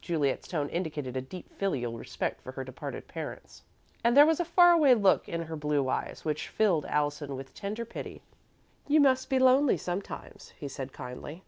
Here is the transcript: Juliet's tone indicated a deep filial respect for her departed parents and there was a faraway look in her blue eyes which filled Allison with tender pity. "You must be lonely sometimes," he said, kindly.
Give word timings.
Juliet's 0.00 0.46
tone 0.46 0.68
indicated 0.68 1.16
a 1.16 1.20
deep 1.20 1.50
filial 1.50 1.98
respect 1.98 2.40
for 2.40 2.52
her 2.52 2.62
departed 2.62 3.08
parents 3.08 3.64
and 4.04 4.16
there 4.16 4.24
was 4.24 4.38
a 4.38 4.44
faraway 4.44 4.94
look 4.94 5.28
in 5.28 5.42
her 5.42 5.56
blue 5.56 5.88
eyes 5.88 6.24
which 6.24 6.46
filled 6.46 6.86
Allison 6.86 7.34
with 7.34 7.52
tender 7.54 7.84
pity. 7.84 8.22
"You 8.86 9.00
must 9.00 9.28
be 9.28 9.40
lonely 9.40 9.76
sometimes," 9.76 10.50
he 10.50 10.68
said, 10.68 10.92
kindly. 10.92 11.42